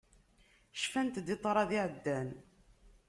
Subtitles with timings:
[0.81, 2.29] Cfant-d i ṭṭrad iɛeddan.